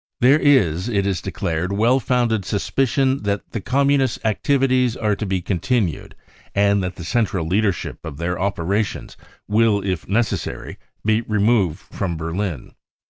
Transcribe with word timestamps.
There 0.19 0.39
is, 0.39 0.89
it 0.89 1.05
is 1.05 1.21
declared, 1.21 1.71
1 1.73 1.77
THE 1.77 1.77
jREAL 1.77 1.77
INCENDIARIES 1.77 1.79
well 1.79 1.99
founded 2.19 2.45
suspicion 2.45 3.17
that 3.21 3.51
the 3.51 3.61
Communist 3.61 4.23
1 4.23 4.31
activities 4.31 4.97
are 4.97 5.15
to 5.15 5.25
be 5.27 5.43
continued 5.43 6.15
and 6.55 6.81
that 6.81 6.95
the 6.95 7.03
central 7.03 7.45
leadership 7.45 7.99
of 8.03 8.17
their 8.17 8.39
operations 8.39 9.15
will 9.47 9.83
if 9.85 10.07
necessary 10.07 10.79
be 11.05 11.21
removed 11.21 11.81
from 11.93 12.17
Berlin. 12.17 12.71